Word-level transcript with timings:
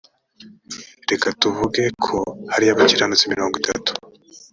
reka 1.09 1.27
tuvuge 1.41 1.83
ko 2.03 2.17
hariyo 2.51 2.71
abakiranutsi 2.73 3.31
mirongo 3.33 3.53
itatu 3.61 3.91